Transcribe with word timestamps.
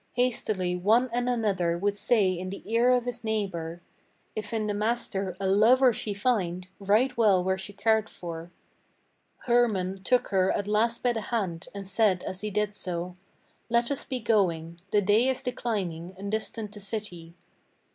Hastily 0.13 0.75
one 0.75 1.11
and 1.13 1.29
another 1.29 1.77
would 1.77 1.95
say 1.95 2.31
in 2.31 2.49
the 2.49 2.63
ear 2.65 2.89
of 2.89 3.05
his 3.05 3.23
neighbor: 3.23 3.83
"If 4.35 4.51
in 4.51 4.65
the 4.65 4.73
master 4.73 5.37
a 5.39 5.45
lover 5.45 5.93
she 5.93 6.15
find, 6.15 6.67
right 6.79 7.15
well 7.15 7.43
were 7.43 7.59
she 7.59 7.71
cared 7.71 8.09
for." 8.09 8.51
Hermann 9.45 10.01
took 10.03 10.29
her 10.29 10.51
at 10.53 10.65
last 10.65 11.03
by 11.03 11.13
the 11.13 11.21
hand, 11.21 11.67
and 11.75 11.87
said 11.87 12.23
as 12.23 12.41
he 12.41 12.49
did 12.49 12.73
so: 12.73 13.15
"Let 13.69 13.91
us 13.91 14.03
be 14.03 14.19
going; 14.19 14.81
the 14.89 15.03
day 15.03 15.27
is 15.27 15.43
declining, 15.43 16.15
and 16.17 16.31
distant 16.31 16.71
the 16.71 16.79
city." 16.81 17.35